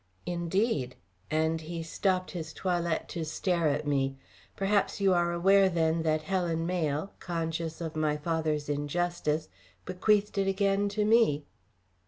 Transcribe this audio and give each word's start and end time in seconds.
"Indeed!" 0.25 0.95
and 1.29 1.61
he 1.61 1.83
stopped 1.83 2.31
his 2.31 2.53
toilette 2.53 3.07
to 3.09 3.23
stare 3.23 3.67
at 3.67 3.85
me. 3.85 4.17
"Perhaps 4.55 4.99
you 4.99 5.13
are 5.13 5.31
aware 5.31 5.69
then 5.69 6.01
that 6.01 6.23
Helen 6.23 6.65
Mayle, 6.65 7.13
conscious 7.19 7.79
of 7.81 7.95
my 7.95 8.17
father's 8.17 8.67
injustice, 8.67 9.47
bequeathed 9.85 10.39
it 10.39 10.47
again 10.47 10.89
to 10.89 11.05
me." 11.05 11.45